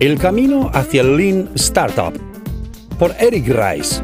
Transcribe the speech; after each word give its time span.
El 0.00 0.16
camino 0.16 0.70
hacia 0.72 1.00
el 1.00 1.16
Lean 1.16 1.50
Startup 1.56 2.16
por 3.00 3.16
Eric 3.18 3.48
Rice. 3.48 4.00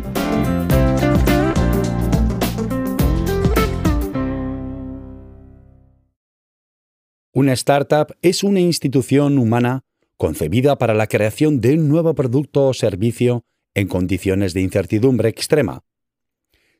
Una 7.32 7.52
startup 7.52 8.12
es 8.22 8.42
una 8.42 8.58
institución 8.58 9.38
humana 9.38 9.84
concebida 10.16 10.78
para 10.78 10.94
la 10.94 11.06
creación 11.06 11.60
de 11.60 11.74
un 11.74 11.88
nuevo 11.88 12.16
producto 12.16 12.66
o 12.66 12.74
servicio 12.74 13.44
en 13.74 13.86
condiciones 13.86 14.52
de 14.52 14.62
incertidumbre 14.62 15.28
extrema. 15.28 15.84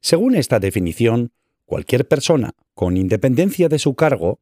Según 0.00 0.34
esta 0.34 0.58
definición, 0.58 1.30
cualquier 1.66 2.08
persona, 2.08 2.54
con 2.74 2.96
independencia 2.96 3.68
de 3.68 3.78
su 3.78 3.94
cargo, 3.94 4.40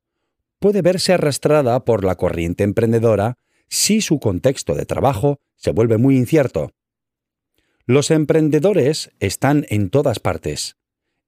puede 0.59 0.81
verse 0.81 1.13
arrastrada 1.13 1.85
por 1.85 2.05
la 2.05 2.15
corriente 2.15 2.65
emprendedora 2.65 3.37
si 3.69 4.01
su 4.01 4.19
contexto 4.19 4.75
de 4.75 4.87
trabajo 4.87 5.41
se 5.57 5.71
vuelve 5.71 5.99
muy 5.99 6.17
incierto. 6.17 6.73
Los 7.87 8.11
emprendedores 8.11 9.11
están 9.21 9.67
en 9.69 9.91
todas 9.91 10.21
partes, 10.21 10.77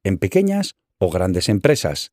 en 0.03 0.19
pequeñas 0.19 0.77
o 0.99 1.11
grandes 1.11 1.49
empresas, 1.49 2.13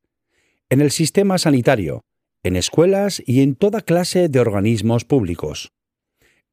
en 0.70 0.82
el 0.82 0.92
sistema 0.92 1.38
sanitario, 1.38 2.06
en 2.44 2.56
escuelas 2.56 3.22
y 3.26 3.42
en 3.42 3.56
toda 3.56 3.82
clase 3.82 4.30
de 4.30 4.40
organismos 4.40 5.06
públicos, 5.06 5.74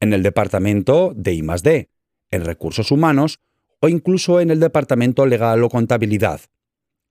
en 0.01 0.13
el 0.13 0.23
departamento 0.23 1.13
de 1.17 1.35
I+D, 1.35 1.89
en 2.31 2.45
recursos 2.45 2.91
humanos 2.91 3.41
o 3.81 3.89
incluso 3.89 4.41
en 4.41 4.51
el 4.51 4.61
departamento 4.61 5.25
legal 5.27 5.63
o 5.63 5.69
contabilidad. 5.69 6.41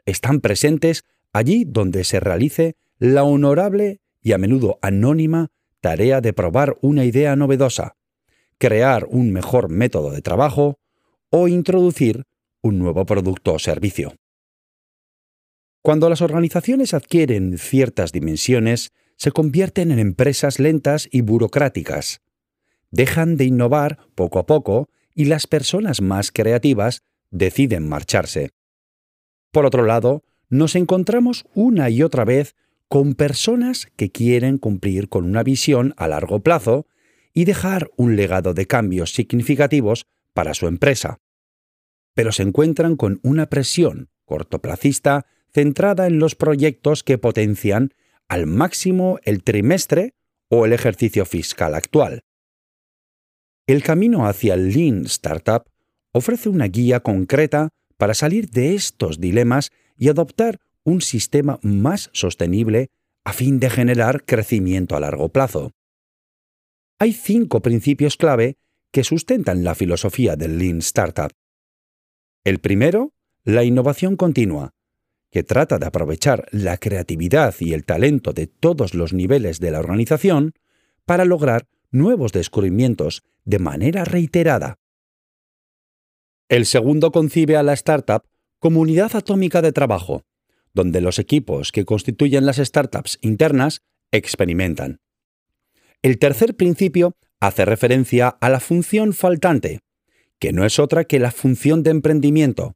Están 0.06 0.42
presentes 0.42 1.04
allí 1.34 1.66
donde 1.66 2.04
se 2.04 2.20
realice 2.20 2.76
la 3.00 3.24
honorable 3.24 4.00
y 4.22 4.34
a 4.34 4.38
menudo 4.38 4.80
anónima 4.82 5.50
tarea 5.81 6.22
de 6.22 6.34
probar 6.34 6.77
una 6.81 7.05
idea 7.05 7.36
novedosa, 7.36 7.95
crear 8.58 9.06
un 9.09 9.31
mejor 9.31 9.70
método 9.70 10.11
de 10.11 10.22
trabajo 10.22 10.80
o 11.30 11.47
introducir 11.47 12.23
un 12.61 12.80
nuevo 12.80 13.06
producto 13.06 13.53
o 13.53 13.59
servicio. 13.59 14.16
Cuando 15.81 16.09
las 16.09 16.22
organizaciones 16.22 16.94
adquieren 16.94 17.58
ciertas 17.58 18.11
dimensiones, 18.11 18.92
se 19.16 19.31
convierten 19.31 19.92
en 19.92 20.00
empresas 20.00 20.59
lentas 20.59 21.08
y 21.11 21.22
burocráticas. 21.22 22.22
Dejan 22.91 23.38
de 23.38 23.45
innovar 23.45 24.00
poco 24.16 24.39
a 24.39 24.45
poco 24.45 24.89
y 25.14 25.25
las 25.25 25.47
personas 25.47 26.02
más 26.02 26.31
creativas 26.31 27.03
deciden 27.31 27.88
marcharse. 27.88 28.52
Por 29.52 29.66
otro 29.66 29.84
lado, 29.84 30.23
nos 30.50 30.75
encontramos 30.75 31.45
una 31.53 31.89
y 31.89 32.03
otra 32.03 32.25
vez 32.25 32.56
con 32.88 33.16
personas 33.16 33.88
que 33.96 34.12
quieren 34.12 34.58
cumplir 34.58 35.10
con 35.10 35.26
una 35.26 35.44
visión 35.44 35.94
a 35.98 36.08
largo 36.08 36.42
plazo 36.42 36.88
y 37.34 37.46
dejar 37.46 37.92
un 37.98 38.16
legado 38.16 38.54
de 38.54 38.66
cambios 38.66 39.14
significativos 39.14 40.08
para 40.34 40.54
su 40.54 40.68
empresa. 40.68 41.20
Pero 42.14 42.32
se 42.32 42.44
encuentran 42.44 42.96
con 42.96 43.20
una 43.24 43.48
presión 43.48 44.10
cortoplacista 44.26 45.26
centrada 45.54 46.08
en 46.08 46.20
los 46.20 46.36
proyectos 46.36 47.04
que 47.04 47.18
potencian 47.18 47.94
al 48.28 48.48
máximo 48.48 49.20
el 49.24 49.44
trimestre 49.44 50.14
o 50.50 50.66
el 50.66 50.74
ejercicio 50.74 51.26
fiscal 51.26 51.76
actual. 51.76 52.22
El 53.68 53.84
camino 53.84 54.28
hacia 54.28 54.54
el 54.54 54.70
Lean 54.74 55.06
Startup 55.06 55.64
ofrece 56.14 56.50
una 56.50 56.68
guía 56.68 57.02
concreta 57.02 57.70
para 57.98 58.14
salir 58.14 58.50
de 58.50 58.76
estos 58.76 59.20
dilemas 59.20 59.72
y 59.98 60.10
adoptar 60.10 60.60
un 60.88 61.02
sistema 61.02 61.60
más 61.64 62.10
sostenible 62.14 62.88
a 63.26 63.34
fin 63.34 63.60
de 63.60 63.70
generar 63.70 64.24
crecimiento 64.24 64.96
a 64.96 65.02
largo 65.02 65.28
plazo. 65.28 65.74
Hay 66.98 67.12
cinco 67.12 67.62
principios 67.62 68.16
clave 68.16 68.56
que 68.92 69.04
sustentan 69.04 69.66
la 69.66 69.76
filosofía 69.76 70.38
del 70.38 70.58
Lean 70.58 70.78
Startup. 70.78 71.30
El 72.46 72.60
primero, 72.60 73.12
la 73.44 73.66
innovación 73.66 74.16
continua, 74.16 74.76
que 75.30 75.44
trata 75.44 75.78
de 75.78 75.88
aprovechar 75.88 76.47
la 76.52 76.78
creatividad 76.78 77.53
y 77.59 77.74
el 77.74 77.84
talento 77.84 78.31
de 78.31 78.47
todos 78.47 78.94
los 78.94 79.12
niveles 79.12 79.59
de 79.59 79.72
la 79.72 79.80
organización 79.80 80.53
para 81.03 81.26
lograr 81.26 81.68
nuevos 81.92 82.31
descubrimientos 82.31 83.24
de 83.44 83.59
manera 83.59 84.06
reiterada. 84.06 84.80
El 86.47 86.66
segundo 86.66 87.12
concibe 87.12 87.58
a 87.58 87.64
la 87.64 87.74
startup 87.74 88.24
como 88.59 88.80
unidad 88.80 89.18
atómica 89.18 89.62
de 89.62 89.74
trabajo, 89.74 90.24
donde 90.78 91.02
los 91.02 91.18
equipos 91.18 91.72
que 91.72 91.86
constituyen 91.86 92.46
las 92.46 92.58
startups 92.58 93.18
internas 93.22 93.82
experimentan. 94.12 95.00
El 96.04 96.20
tercer 96.20 96.56
principio 96.56 97.16
hace 97.40 97.66
referencia 97.66 98.28
a 98.30 98.50
la 98.50 98.60
función 98.60 99.14
faltante, 99.14 99.80
que 100.38 100.54
no 100.54 100.66
es 100.66 100.78
otra 100.78 101.06
que 101.06 101.18
la 101.18 101.32
función 101.32 101.82
de 101.82 101.90
emprendimiento. 101.90 102.76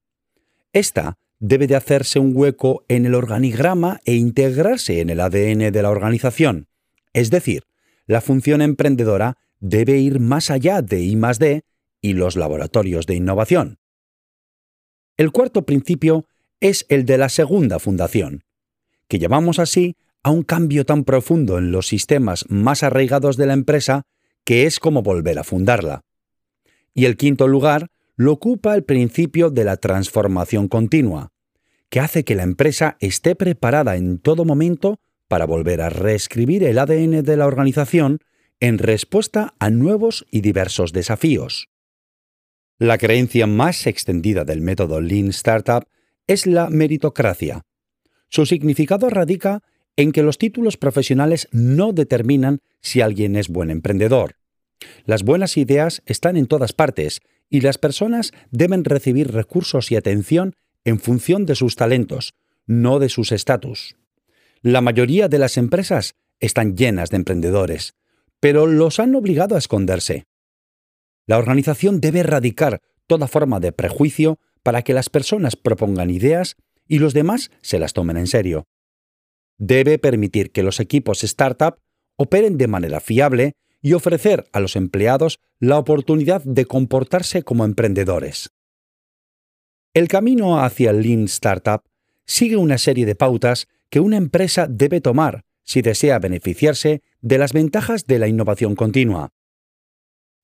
Esta 0.73 1.19
debe 1.39 1.67
de 1.67 1.75
hacerse 1.75 2.17
un 2.17 2.35
hueco 2.35 2.85
en 2.87 3.05
el 3.05 3.13
organigrama 3.13 3.99
e 4.03 4.15
integrarse 4.15 4.99
en 4.99 5.11
el 5.11 5.19
ADN 5.19 5.71
de 5.71 5.81
la 5.83 5.91
organización. 5.91 6.67
Es 7.13 7.29
decir, 7.29 7.65
la 8.07 8.21
función 8.21 8.63
emprendedora 8.63 9.37
debe 9.59 9.99
ir 9.99 10.19
más 10.19 10.49
allá 10.49 10.81
de 10.81 11.01
I 11.01 11.15
+D 11.15 11.61
y 12.01 12.13
los 12.13 12.35
laboratorios 12.35 13.05
de 13.05 13.13
innovación. 13.13 13.77
El 15.17 15.31
cuarto 15.31 15.67
principio 15.67 16.25
es 16.61 16.85
el 16.89 17.05
de 17.05 17.17
la 17.17 17.27
segunda 17.27 17.79
fundación, 17.79 18.43
que 19.07 19.19
llamamos 19.19 19.59
así 19.59 19.97
a 20.23 20.31
un 20.31 20.43
cambio 20.43 20.85
tan 20.85 21.03
profundo 21.03 21.57
en 21.57 21.71
los 21.71 21.87
sistemas 21.87 22.45
más 22.47 22.83
arraigados 22.83 23.35
de 23.35 23.47
la 23.47 23.53
empresa 23.53 24.03
que 24.45 24.65
es 24.65 24.79
como 24.79 25.01
volver 25.01 25.39
a 25.39 25.43
fundarla. 25.43 26.03
Y 26.93 27.05
el 27.05 27.17
quinto 27.17 27.47
lugar 27.47 27.89
lo 28.15 28.33
ocupa 28.33 28.75
el 28.75 28.83
principio 28.83 29.49
de 29.49 29.63
la 29.63 29.77
transformación 29.77 30.67
continua, 30.67 31.31
que 31.89 31.99
hace 31.99 32.23
que 32.23 32.35
la 32.35 32.43
empresa 32.43 32.97
esté 32.99 33.35
preparada 33.35 33.97
en 33.97 34.19
todo 34.19 34.45
momento 34.45 34.99
para 35.27 35.45
volver 35.45 35.81
a 35.81 35.89
reescribir 35.89 36.63
el 36.63 36.77
ADN 36.77 37.23
de 37.23 37.37
la 37.37 37.47
organización 37.47 38.19
en 38.59 38.77
respuesta 38.77 39.55
a 39.59 39.69
nuevos 39.69 40.25
y 40.29 40.41
diversos 40.41 40.93
desafíos. 40.93 41.69
La 42.77 42.97
creencia 42.97 43.47
más 43.47 43.87
extendida 43.87 44.45
del 44.45 44.61
método 44.61 45.01
Lean 45.01 45.29
Startup 45.29 45.83
es 46.31 46.47
la 46.47 46.69
meritocracia. 46.69 47.65
Su 48.29 48.45
significado 48.45 49.09
radica 49.09 49.63
en 49.97 50.13
que 50.13 50.23
los 50.23 50.37
títulos 50.37 50.77
profesionales 50.77 51.49
no 51.51 51.91
determinan 51.91 52.59
si 52.79 53.01
alguien 53.01 53.35
es 53.35 53.49
buen 53.49 53.69
emprendedor. 53.69 54.37
Las 55.03 55.23
buenas 55.23 55.57
ideas 55.57 56.01
están 56.05 56.37
en 56.37 56.47
todas 56.47 56.71
partes 56.71 57.19
y 57.49 57.59
las 57.59 57.77
personas 57.77 58.31
deben 58.49 58.85
recibir 58.85 59.33
recursos 59.33 59.91
y 59.91 59.97
atención 59.97 60.55
en 60.85 61.01
función 61.01 61.45
de 61.45 61.55
sus 61.55 61.75
talentos, 61.75 62.33
no 62.65 62.99
de 62.99 63.09
sus 63.09 63.33
estatus. 63.33 63.97
La 64.61 64.79
mayoría 64.79 65.27
de 65.27 65.37
las 65.37 65.57
empresas 65.57 66.15
están 66.39 66.77
llenas 66.77 67.09
de 67.09 67.17
emprendedores, 67.17 67.95
pero 68.39 68.67
los 68.67 69.01
han 69.01 69.15
obligado 69.15 69.55
a 69.55 69.59
esconderse. 69.59 70.23
La 71.27 71.37
organización 71.37 71.99
debe 71.99 72.21
erradicar 72.21 72.79
toda 73.05 73.27
forma 73.27 73.59
de 73.59 73.73
prejuicio 73.73 74.39
para 74.63 74.81
que 74.81 74.93
las 74.93 75.09
personas 75.09 75.55
propongan 75.55 76.09
ideas 76.09 76.55
y 76.87 76.99
los 76.99 77.13
demás 77.13 77.51
se 77.61 77.79
las 77.79 77.93
tomen 77.93 78.17
en 78.17 78.27
serio. 78.27 78.65
Debe 79.57 79.99
permitir 79.99 80.51
que 80.51 80.63
los 80.63 80.79
equipos 80.79 81.23
startup 81.23 81.79
operen 82.17 82.57
de 82.57 82.67
manera 82.67 82.99
fiable 82.99 83.53
y 83.81 83.93
ofrecer 83.93 84.45
a 84.53 84.59
los 84.59 84.75
empleados 84.75 85.39
la 85.59 85.77
oportunidad 85.77 86.43
de 86.43 86.65
comportarse 86.65 87.43
como 87.43 87.65
emprendedores. 87.65 88.49
El 89.93 90.07
camino 90.07 90.63
hacia 90.63 90.91
el 90.91 91.01
Lean 91.01 91.23
Startup 91.25 91.81
sigue 92.25 92.57
una 92.57 92.77
serie 92.77 93.05
de 93.05 93.15
pautas 93.15 93.67
que 93.89 93.99
una 93.99 94.17
empresa 94.17 94.67
debe 94.69 95.01
tomar 95.01 95.43
si 95.63 95.81
desea 95.81 96.19
beneficiarse 96.19 97.01
de 97.21 97.37
las 97.37 97.53
ventajas 97.53 98.05
de 98.05 98.19
la 98.19 98.27
innovación 98.27 98.75
continua. 98.75 99.29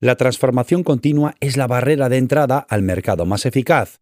La 0.00 0.16
transformación 0.16 0.84
continua 0.84 1.34
es 1.40 1.56
la 1.56 1.66
barrera 1.66 2.08
de 2.08 2.18
entrada 2.18 2.58
al 2.58 2.82
mercado 2.82 3.26
más 3.26 3.46
eficaz. 3.46 4.00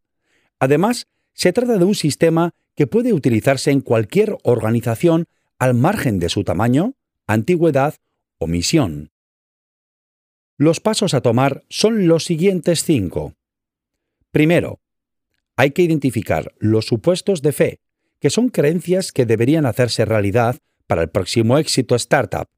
Además, 0.67 1.07
se 1.33 1.53
trata 1.53 1.79
de 1.79 1.85
un 1.85 1.95
sistema 1.95 2.51
que 2.75 2.89
puede 2.89 3.13
utilizarse 3.13 3.71
en 3.71 3.81
cualquier 3.81 4.37
organización 4.43 5.27
al 5.61 5.75
margen 5.75 6.19
de 6.19 6.29
su 6.29 6.43
tamaño, 6.43 6.95
antigüedad 7.29 7.95
o 8.39 8.49
misión. 8.49 9.13
Los 10.57 10.81
pasos 10.81 11.15
a 11.15 11.21
tomar 11.21 11.63
son 11.69 12.09
los 12.09 12.25
siguientes 12.25 12.83
cinco. 12.83 13.35
Primero, 14.33 14.81
hay 15.55 15.71
que 15.71 15.83
identificar 15.83 16.53
los 16.59 16.87
supuestos 16.87 17.43
de 17.43 17.53
fe, 17.53 17.81
que 18.19 18.31
son 18.31 18.49
creencias 18.49 19.13
que 19.13 19.25
deberían 19.25 19.67
hacerse 19.67 20.05
realidad 20.05 20.57
para 20.89 21.03
el 21.03 21.11
próximo 21.11 21.59
éxito 21.59 21.95
startup. 21.95 22.49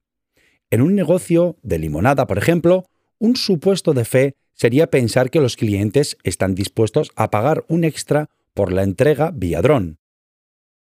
En 0.70 0.80
un 0.80 0.94
negocio 0.94 1.58
de 1.62 1.78
limonada, 1.78 2.26
por 2.26 2.38
ejemplo, 2.38 2.86
un 3.18 3.36
supuesto 3.36 3.92
de 3.92 4.06
fe 4.06 4.36
sería 4.58 4.90
pensar 4.90 5.30
que 5.30 5.40
los 5.40 5.56
clientes 5.56 6.18
están 6.24 6.54
dispuestos 6.54 7.12
a 7.14 7.30
pagar 7.30 7.64
un 7.68 7.84
extra 7.84 8.28
por 8.54 8.72
la 8.72 8.82
entrega 8.82 9.30
vía 9.30 9.62
dron. 9.62 9.98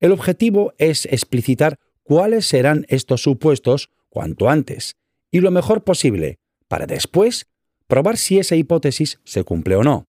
El 0.01 0.11
objetivo 0.11 0.75
es 0.79 1.07
explicitar 1.07 1.79
cuáles 2.03 2.47
serán 2.47 2.85
estos 2.89 3.23
supuestos 3.23 3.91
cuanto 4.09 4.51
antes 4.51 4.97
y 5.31 5.41
lo 5.41 5.53
mejor 5.53 5.85
posible 5.85 6.41
para 6.67 6.87
después 6.87 7.47
probar 7.87 8.17
si 8.17 8.41
esa 8.41 8.57
hipótesis 8.57 9.21
se 9.25 9.45
cumple 9.45 9.77
o 9.77 9.85
no. 9.85 10.07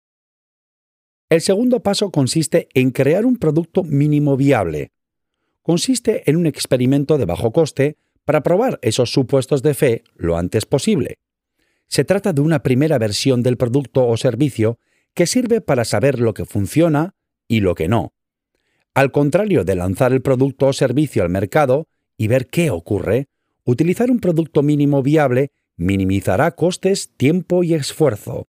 El 1.29 1.41
segundo 1.41 1.81
paso 1.81 2.11
consiste 2.11 2.69
en 2.75 2.91
crear 2.91 3.25
un 3.25 3.37
producto 3.37 3.83
mínimo 3.83 4.37
viable. 4.37 4.91
Consiste 5.63 6.29
en 6.29 6.37
un 6.37 6.45
experimento 6.45 7.17
de 7.17 7.25
bajo 7.25 7.51
coste 7.51 7.97
para 8.23 8.43
probar 8.43 8.77
esos 8.83 9.11
supuestos 9.11 9.63
de 9.63 9.73
fe 9.73 10.03
lo 10.15 10.37
antes 10.37 10.65
posible. 10.65 11.17
Se 11.87 12.03
trata 12.03 12.33
de 12.33 12.41
una 12.41 12.63
primera 12.63 12.97
versión 12.97 13.43
del 13.43 13.57
producto 13.57 14.07
o 14.07 14.17
servicio 14.17 14.79
que 15.13 15.27
sirve 15.27 15.61
para 15.61 15.85
saber 15.85 16.19
lo 16.19 16.33
que 16.33 16.45
funciona 16.45 17.15
y 17.47 17.61
lo 17.61 17.75
que 17.75 17.87
no. 17.87 18.13
Al 18.93 19.11
contrario 19.11 19.63
de 19.63 19.75
lanzar 19.75 20.11
el 20.11 20.21
producto 20.21 20.67
o 20.67 20.73
servicio 20.73 21.23
al 21.23 21.29
mercado 21.29 21.87
y 22.17 22.27
ver 22.27 22.47
qué 22.47 22.71
ocurre, 22.71 23.27
utilizar 23.63 24.11
un 24.11 24.19
producto 24.19 24.63
mínimo 24.63 25.03
viable 25.03 25.51
minimizará 25.75 26.51
costes, 26.55 27.15
tiempo 27.15 27.63
y 27.63 27.73
esfuerzo. 27.73 28.47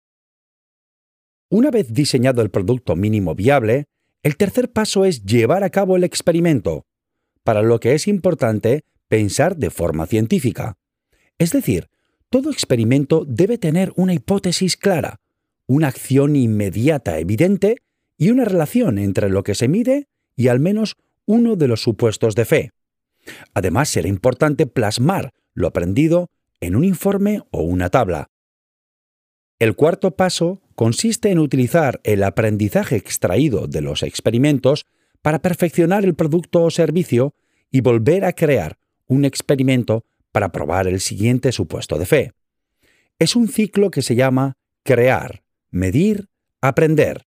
Una 1.50 1.69
vez 1.69 1.94
diseñado 1.94 2.42
el 2.42 2.50
producto 2.50 2.95
mínimo 2.95 3.36
viable, 3.36 3.86
el 4.24 4.38
tercer 4.38 4.72
paso 4.72 5.06
es 5.06 5.24
llevar 5.24 5.63
a 5.63 5.69
cabo 5.69 5.95
el 5.95 6.04
experimento, 6.04 6.86
para 7.44 7.62
lo 7.62 7.80
que 7.80 7.94
es 7.94 8.07
importante 8.07 8.84
pensar 9.07 9.57
de 9.57 9.69
forma 9.69 10.07
científica. 10.07 10.77
Es 11.38 11.51
decir, 11.51 11.89
todo 12.31 12.50
experimento 12.50 13.25
debe 13.28 13.57
tener 13.57 13.92
una 13.98 14.13
hipótesis 14.13 14.78
clara, 14.78 15.19
una 15.68 15.89
acción 15.89 16.38
inmediata 16.38 17.19
evidente 17.19 17.83
y 18.18 18.31
una 18.31 18.45
relación 18.45 18.98
entre 18.98 19.30
lo 19.30 19.44
que 19.44 19.54
se 19.54 19.68
mide 19.68 20.07
y 20.38 20.48
al 20.48 20.62
menos 20.62 20.95
uno 21.25 21.57
de 21.57 21.68
los 21.68 21.83
supuestos 21.83 22.33
de 22.36 22.45
fe. 22.45 22.72
Además, 23.54 23.89
será 23.89 24.07
importante 24.07 24.66
plasmar 24.66 25.33
lo 25.54 25.68
aprendido 25.68 26.30
en 26.62 26.78
un 26.78 26.86
informe 26.86 27.42
o 27.51 27.63
una 27.63 27.89
tabla. 27.89 28.30
El 29.60 29.75
cuarto 29.75 30.16
paso 30.16 30.62
consiste 30.74 31.31
en 31.31 31.38
utilizar 31.38 32.00
el 32.06 32.24
aprendizaje 32.24 32.95
extraído 32.95 33.68
de 33.68 33.81
los 33.81 34.04
experimentos 34.04 34.86
para 35.22 35.42
perfeccionar 35.42 36.06
el 36.06 36.16
producto 36.16 36.63
o 36.63 36.72
servicio 36.72 37.36
y 37.69 37.81
volver 37.81 38.24
a 38.24 38.31
crear 38.31 38.77
un 39.07 39.25
experimento 39.25 40.06
para 40.31 40.51
probar 40.51 40.88
el 40.88 41.00
siguiente 41.00 41.51
supuesto 41.51 41.98
de 41.98 42.06
fe. 42.06 42.31
Es 43.19 43.36
un 43.36 43.48
ciclo 43.48 43.92
que 43.92 44.01
se 44.01 44.16
llama 44.16 44.57
crear, 44.83 45.44
medir, 45.69 46.30
aprender. 46.62 47.25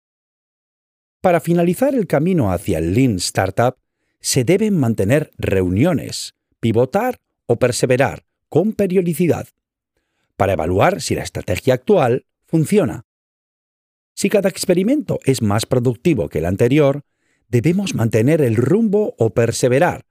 Para 1.22 1.40
finalizar 1.40 1.96
el 1.96 2.08
camino 2.08 2.52
hacia 2.52 2.78
el 2.78 2.94
Lean 2.94 3.16
Startup, 3.16 3.76
se 4.20 4.44
deben 4.44 4.78
mantener 4.78 5.32
reuniones, 5.38 6.36
pivotar 6.60 7.20
o 7.46 7.58
perseverar 7.58 8.26
con 8.50 8.74
periodicidad 8.74 9.48
para 10.36 10.54
evaluar 10.54 11.02
si 11.02 11.16
la 11.16 11.24
estrategia 11.24 11.74
actual 11.74 12.26
funciona. 12.46 13.06
Si 14.14 14.30
cada 14.30 14.50
experimento 14.50 15.20
es 15.26 15.42
más 15.42 15.66
productivo 15.66 16.30
que 16.30 16.40
el 16.40 16.46
anterior, 16.46 17.04
debemos 17.50 17.96
mantener 17.96 18.42
el 18.42 18.56
rumbo 18.56 19.16
o 19.18 19.32
perseverar, 19.32 20.06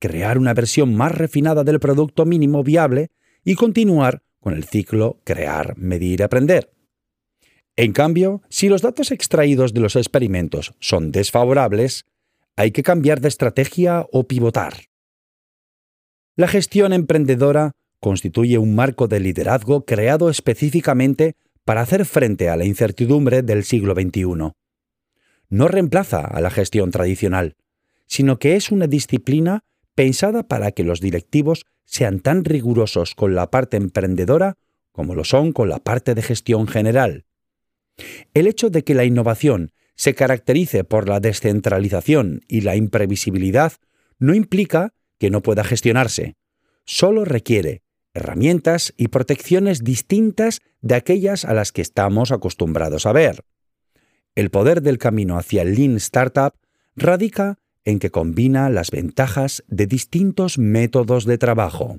crear 0.00 0.38
una 0.38 0.54
versión 0.54 0.94
más 0.96 1.12
refinada 1.12 1.62
del 1.62 1.78
producto 1.78 2.24
mínimo 2.24 2.64
viable 2.64 3.10
y 3.44 3.54
continuar 3.54 4.22
con 4.40 4.54
el 4.54 4.64
ciclo 4.64 5.20
crear, 5.24 5.76
medir, 5.76 6.22
aprender. 6.22 6.72
En 7.76 7.92
cambio, 7.92 8.42
si 8.48 8.68
los 8.68 8.82
datos 8.82 9.12
extraídos 9.12 9.72
de 9.72 9.80
los 9.80 9.94
experimentos 9.94 10.74
son 10.80 11.12
desfavorables, 11.12 12.06
hay 12.56 12.72
que 12.72 12.82
cambiar 12.82 13.20
de 13.20 13.28
estrategia 13.28 14.06
o 14.10 14.26
pivotar. 14.26 14.74
La 16.36 16.48
gestión 16.48 16.92
emprendedora 16.92 17.72
constituye 18.00 18.58
un 18.58 18.74
marco 18.74 19.08
de 19.08 19.20
liderazgo 19.20 19.84
creado 19.84 20.30
específicamente 20.30 21.36
para 21.64 21.82
hacer 21.82 22.06
frente 22.06 22.48
a 22.48 22.56
la 22.56 22.64
incertidumbre 22.64 23.42
del 23.42 23.64
siglo 23.64 23.94
XXI. 23.94 24.52
No 25.50 25.68
reemplaza 25.68 26.24
a 26.24 26.40
la 26.40 26.50
gestión 26.50 26.90
tradicional, 26.90 27.56
sino 28.06 28.38
que 28.38 28.56
es 28.56 28.72
una 28.72 28.86
disciplina 28.86 29.64
pensada 30.00 30.44
para 30.44 30.72
que 30.72 30.82
los 30.82 31.02
directivos 31.02 31.66
sean 31.84 32.20
tan 32.20 32.46
rigurosos 32.46 33.14
con 33.14 33.34
la 33.34 33.50
parte 33.50 33.76
emprendedora 33.76 34.56
como 34.92 35.14
lo 35.14 35.24
son 35.24 35.52
con 35.52 35.68
la 35.68 35.78
parte 35.78 36.14
de 36.14 36.22
gestión 36.22 36.66
general. 36.66 37.26
El 38.32 38.46
hecho 38.46 38.70
de 38.70 38.82
que 38.82 38.94
la 38.94 39.04
innovación 39.04 39.72
se 39.96 40.14
caracterice 40.14 40.84
por 40.84 41.06
la 41.06 41.20
descentralización 41.20 42.40
y 42.48 42.62
la 42.62 42.76
imprevisibilidad 42.76 43.74
no 44.18 44.32
implica 44.34 44.94
que 45.18 45.28
no 45.28 45.42
pueda 45.42 45.64
gestionarse. 45.64 46.34
Solo 46.86 47.26
requiere 47.26 47.82
herramientas 48.14 48.94
y 48.96 49.08
protecciones 49.08 49.84
distintas 49.84 50.60
de 50.80 50.94
aquellas 50.94 51.44
a 51.44 51.52
las 51.52 51.72
que 51.72 51.82
estamos 51.82 52.32
acostumbrados 52.32 53.04
a 53.04 53.12
ver. 53.12 53.44
El 54.34 54.48
poder 54.48 54.80
del 54.80 54.96
camino 54.96 55.36
hacia 55.36 55.60
el 55.60 55.74
Lean 55.74 55.96
Startup 55.96 56.54
radica 56.96 57.58
en 57.84 57.98
que 57.98 58.10
combina 58.10 58.70
las 58.70 58.90
ventajas 58.90 59.64
de 59.68 59.86
distintos 59.86 60.58
métodos 60.58 61.24
de 61.24 61.38
trabajo. 61.38 61.98